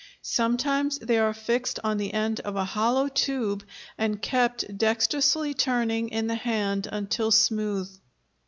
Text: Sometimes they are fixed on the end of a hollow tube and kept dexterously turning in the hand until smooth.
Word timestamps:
Sometimes 0.23 0.97
they 0.97 1.19
are 1.19 1.31
fixed 1.31 1.77
on 1.83 1.97
the 1.99 2.11
end 2.11 2.39
of 2.39 2.55
a 2.55 2.65
hollow 2.65 3.07
tube 3.07 3.63
and 3.99 4.19
kept 4.19 4.75
dexterously 4.75 5.53
turning 5.53 6.09
in 6.09 6.25
the 6.25 6.33
hand 6.33 6.87
until 6.91 7.29
smooth. 7.29 7.87